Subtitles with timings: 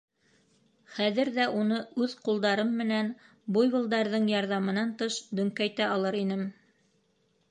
[0.93, 3.11] Хәҙер ҙә уны үҙ ҡулдарым менән,
[3.57, 6.43] буйволдарҙың ярҙамынан тыш, дөңкәйтә алыр инем.